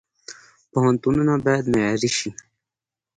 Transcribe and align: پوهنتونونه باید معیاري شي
پوهنتونونه 0.71 1.33
باید 1.45 1.65
معیاري 1.73 2.09
شي 2.17 2.29